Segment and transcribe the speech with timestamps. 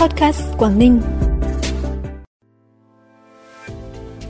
[0.00, 1.00] Podcast Quảng Ninh.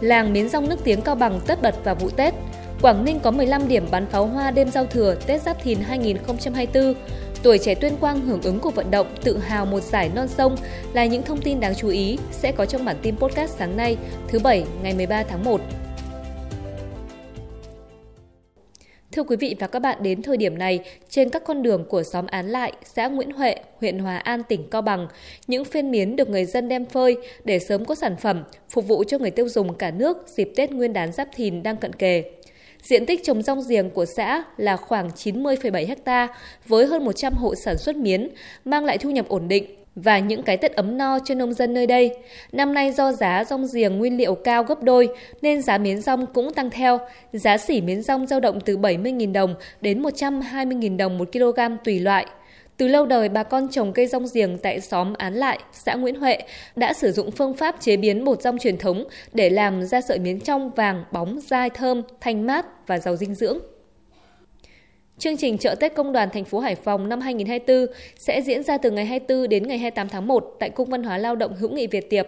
[0.00, 2.34] Làng miến rong nước tiếng Cao Bằng tất bật vào vụ Tết.
[2.82, 6.94] Quảng Ninh có 15 điểm bắn pháo hoa đêm giao thừa Tết Giáp Thìn 2024.
[7.42, 10.56] Tuổi trẻ tuyên quang hưởng ứng cuộc vận động tự hào một giải non sông
[10.92, 13.96] là những thông tin đáng chú ý sẽ có trong bản tin podcast sáng nay,
[14.28, 15.60] thứ Bảy, ngày 13 tháng 1.
[19.14, 22.02] Thưa quý vị và các bạn, đến thời điểm này, trên các con đường của
[22.02, 25.08] xóm Án Lại, xã Nguyễn Huệ, huyện Hòa An, tỉnh Cao Bằng,
[25.46, 29.04] những phiên miến được người dân đem phơi để sớm có sản phẩm phục vụ
[29.04, 32.24] cho người tiêu dùng cả nước dịp Tết Nguyên đán Giáp Thìn đang cận kề.
[32.82, 36.28] Diện tích trồng rong giềng của xã là khoảng 90,7 ha
[36.66, 38.28] với hơn 100 hộ sản xuất miến,
[38.64, 41.74] mang lại thu nhập ổn định và những cái Tết ấm no cho nông dân
[41.74, 42.16] nơi đây.
[42.52, 45.08] Năm nay do giá rong giềng nguyên liệu cao gấp đôi
[45.42, 46.98] nên giá miến rong cũng tăng theo.
[47.32, 52.00] Giá xỉ miến rong dao động từ 70.000 đồng đến 120.000 đồng một kg tùy
[52.00, 52.26] loại.
[52.76, 56.20] Từ lâu đời, bà con trồng cây rong giềng tại xóm Án Lại, xã Nguyễn
[56.20, 56.38] Huệ
[56.76, 60.18] đã sử dụng phương pháp chế biến bột rong truyền thống để làm ra sợi
[60.18, 63.58] miến trong vàng, bóng, dai, thơm, thanh mát và giàu dinh dưỡng.
[65.18, 68.78] Chương trình chợ Tết Công đoàn thành phố Hải Phòng năm 2024 sẽ diễn ra
[68.78, 71.70] từ ngày 24 đến ngày 28 tháng 1 tại Cung văn hóa lao động hữu
[71.70, 72.26] nghị Việt Tiệp.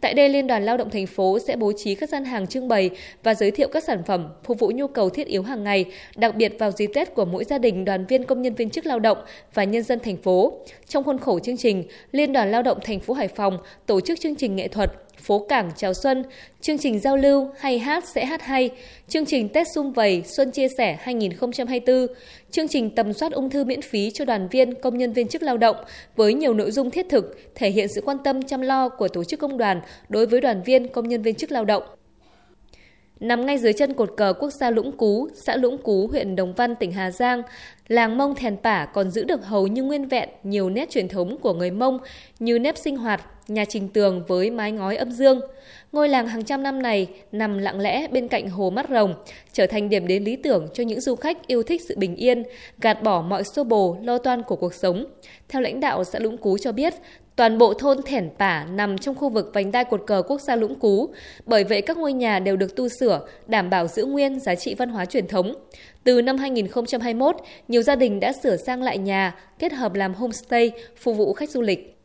[0.00, 2.68] Tại đây, Liên đoàn Lao động thành phố sẽ bố trí các gian hàng trưng
[2.68, 2.90] bày
[3.22, 5.84] và giới thiệu các sản phẩm phục vụ nhu cầu thiết yếu hàng ngày,
[6.16, 8.86] đặc biệt vào dịp Tết của mỗi gia đình, đoàn viên công nhân viên chức
[8.86, 9.18] lao động
[9.54, 10.52] và nhân dân thành phố.
[10.88, 14.20] Trong khuôn khổ chương trình, Liên đoàn Lao động thành phố Hải Phòng tổ chức
[14.20, 16.24] chương trình nghệ thuật phố cảng chào xuân,
[16.60, 18.70] chương trình giao lưu hay hát sẽ hát hay,
[19.08, 22.06] chương trình Tết xung vầy Xuân chia sẻ 2024,
[22.50, 25.42] chương trình tầm soát ung thư miễn phí cho đoàn viên, công nhân viên chức
[25.42, 25.76] lao động
[26.16, 29.24] với nhiều nội dung thiết thực, thể hiện sự quan tâm chăm lo của tổ
[29.24, 31.82] chức công đoàn đối với đoàn viên, công nhân viên chức lao động.
[33.20, 36.54] Nằm ngay dưới chân cột cờ quốc gia Lũng Cú, xã Lũng Cú, huyện Đồng
[36.54, 37.42] Văn, tỉnh Hà Giang,
[37.88, 41.36] làng Mông Thèn Pả còn giữ được hầu như nguyên vẹn nhiều nét truyền thống
[41.40, 41.98] của người Mông
[42.38, 45.40] như nếp sinh hoạt, nhà trình tường với mái ngói âm dương.
[45.92, 49.14] Ngôi làng hàng trăm năm này nằm lặng lẽ bên cạnh hồ Mắt Rồng,
[49.52, 52.42] trở thành điểm đến lý tưởng cho những du khách yêu thích sự bình yên,
[52.80, 55.04] gạt bỏ mọi xô bồ, lo toan của cuộc sống.
[55.48, 56.94] Theo lãnh đạo xã Lũng Cú cho biết,
[57.38, 60.56] Toàn bộ thôn Thẻn Pả nằm trong khu vực vành đai cột cờ quốc gia
[60.56, 61.08] Lũng Cú,
[61.46, 64.74] bởi vậy các ngôi nhà đều được tu sửa, đảm bảo giữ nguyên giá trị
[64.74, 65.54] văn hóa truyền thống.
[66.04, 67.36] Từ năm 2021,
[67.68, 71.50] nhiều gia đình đã sửa sang lại nhà, kết hợp làm homestay, phục vụ khách
[71.50, 71.97] du lịch.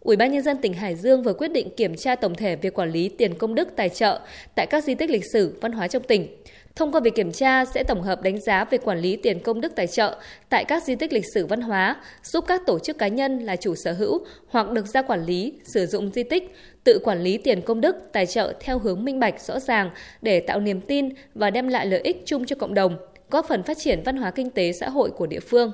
[0.00, 2.74] Ủy ban nhân dân tỉnh Hải Dương vừa quyết định kiểm tra tổng thể việc
[2.74, 4.20] quản lý tiền công đức tài trợ
[4.54, 6.28] tại các di tích lịch sử văn hóa trong tỉnh.
[6.76, 9.60] Thông qua việc kiểm tra sẽ tổng hợp đánh giá về quản lý tiền công
[9.60, 10.16] đức tài trợ
[10.48, 13.56] tại các di tích lịch sử văn hóa, giúp các tổ chức cá nhân là
[13.56, 17.38] chủ sở hữu hoặc được ra quản lý, sử dụng di tích, tự quản lý
[17.38, 19.90] tiền công đức tài trợ theo hướng minh bạch rõ ràng
[20.22, 22.96] để tạo niềm tin và đem lại lợi ích chung cho cộng đồng,
[23.30, 25.72] góp phần phát triển văn hóa kinh tế xã hội của địa phương.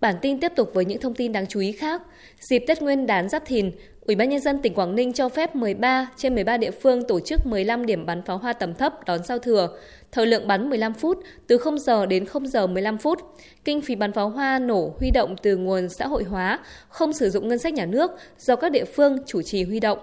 [0.00, 2.02] Bản tin tiếp tục với những thông tin đáng chú ý khác.
[2.40, 3.70] Dịp Tết Nguyên đán Giáp Thìn,
[4.08, 7.20] Ủy ban nhân dân tỉnh Quảng Ninh cho phép 13 trên 13 địa phương tổ
[7.20, 9.78] chức 15 điểm bắn pháo hoa tầm thấp đón giao thừa.
[10.12, 13.18] Thời lượng bắn 15 phút, từ 0 giờ đến 0 giờ 15 phút.
[13.64, 16.58] Kinh phí bắn pháo hoa nổ huy động từ nguồn xã hội hóa,
[16.88, 19.98] không sử dụng ngân sách nhà nước do các địa phương chủ trì huy động.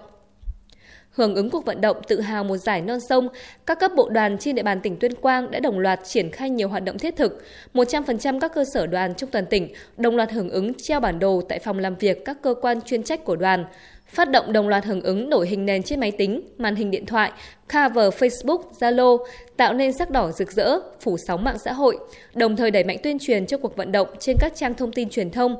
[1.16, 3.28] Hưởng ứng cuộc vận động tự hào một giải non sông,
[3.66, 6.50] các cấp bộ đoàn trên địa bàn tỉnh Tuyên Quang đã đồng loạt triển khai
[6.50, 7.42] nhiều hoạt động thiết thực.
[7.74, 11.42] 100% các cơ sở đoàn trong toàn tỉnh đồng loạt hưởng ứng treo bản đồ
[11.48, 13.64] tại phòng làm việc các cơ quan chuyên trách của đoàn.
[14.08, 17.06] Phát động đồng loạt hưởng ứng đổi hình nền trên máy tính, màn hình điện
[17.06, 17.32] thoại,
[17.72, 19.18] cover Facebook, Zalo,
[19.56, 21.98] tạo nên sắc đỏ rực rỡ, phủ sóng mạng xã hội,
[22.34, 25.08] đồng thời đẩy mạnh tuyên truyền cho cuộc vận động trên các trang thông tin
[25.08, 25.56] truyền thông,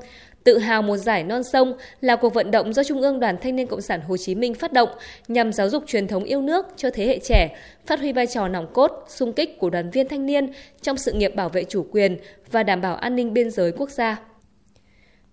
[0.46, 3.56] Tự hào một giải non sông là cuộc vận động do Trung ương Đoàn Thanh
[3.56, 4.88] niên Cộng sản Hồ Chí Minh phát động
[5.28, 8.48] nhằm giáo dục truyền thống yêu nước cho thế hệ trẻ, phát huy vai trò
[8.48, 10.52] nòng cốt, sung kích của đoàn viên thanh niên
[10.82, 12.16] trong sự nghiệp bảo vệ chủ quyền
[12.50, 14.16] và đảm bảo an ninh biên giới quốc gia.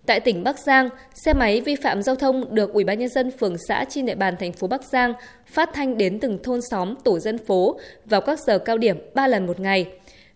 [0.06, 3.32] Tại tỉnh Bắc Giang, xe máy vi phạm giao thông được Ủy ban nhân dân
[3.40, 5.14] phường xã trên địa bàn thành phố Bắc Giang
[5.46, 9.28] phát thanh đến từng thôn xóm, tổ dân phố vào các giờ cao điểm 3
[9.28, 9.88] lần một ngày.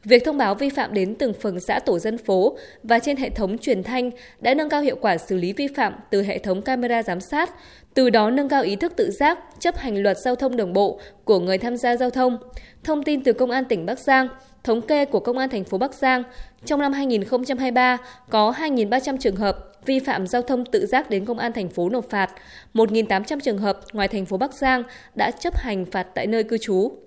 [0.08, 3.30] Việc thông báo vi phạm đến từng phường xã tổ dân phố và trên hệ
[3.30, 6.62] thống truyền thanh đã nâng cao hiệu quả xử lý vi phạm từ hệ thống
[6.62, 7.50] camera giám sát,
[7.94, 11.00] từ đó nâng cao ý thức tự giác, chấp hành luật giao thông đường bộ
[11.24, 12.38] của người tham gia giao thông.
[12.84, 14.28] Thông tin từ Công an tỉnh Bắc Giang,
[14.64, 16.24] thống kê của Công an thành phố Bắc Giang,
[16.66, 17.98] trong năm 2023
[18.30, 21.90] có 2.300 trường hợp vi phạm giao thông tự giác đến công an thành phố
[21.90, 22.30] nộp phạt,
[22.74, 24.84] 1.800 trường hợp ngoài thành phố Bắc Giang
[25.16, 27.07] đã chấp hành phạt tại nơi cư trú.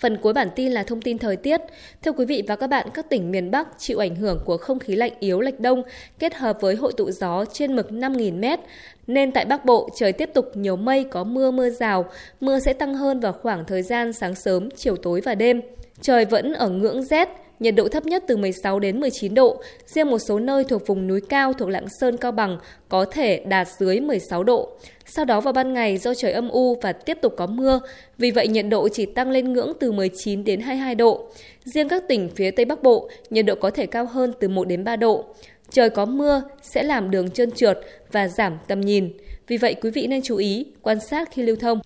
[0.00, 1.60] Phần cuối bản tin là thông tin thời tiết.
[2.02, 4.78] Thưa quý vị và các bạn, các tỉnh miền Bắc chịu ảnh hưởng của không
[4.78, 5.82] khí lạnh yếu lệch đông
[6.18, 8.60] kết hợp với hội tụ gió trên mực 5.000 m,
[9.06, 12.04] nên tại Bắc Bộ trời tiếp tục nhiều mây có mưa mưa rào,
[12.40, 15.60] mưa sẽ tăng hơn vào khoảng thời gian sáng sớm, chiều tối và đêm.
[16.00, 17.28] Trời vẫn ở ngưỡng rét,
[17.60, 21.06] nhiệt độ thấp nhất từ 16 đến 19 độ, riêng một số nơi thuộc vùng
[21.06, 22.58] núi cao thuộc Lạng Sơn, Cao Bằng
[22.88, 24.68] có thể đạt dưới 16 độ.
[25.06, 27.80] Sau đó vào ban ngày do trời âm u và tiếp tục có mưa,
[28.18, 31.28] vì vậy nhiệt độ chỉ tăng lên ngưỡng từ 19 đến 22 độ.
[31.64, 34.68] Riêng các tỉnh phía Tây Bắc Bộ, nhiệt độ có thể cao hơn từ 1
[34.68, 35.24] đến 3 độ.
[35.70, 37.80] Trời có mưa sẽ làm đường trơn trượt
[38.12, 39.12] và giảm tầm nhìn.
[39.46, 41.80] Vì vậy quý vị nên chú ý, quan sát khi lưu thông.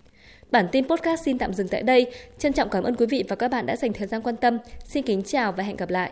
[0.51, 2.11] Bản tin podcast xin tạm dừng tại đây.
[2.37, 4.57] Trân trọng cảm ơn quý vị và các bạn đã dành thời gian quan tâm.
[4.85, 6.11] Xin kính chào và hẹn gặp lại.